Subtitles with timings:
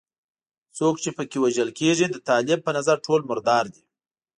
[0.77, 3.83] څوک چې په کې وژل کېږي د طالب په نظر ټول مردار دي.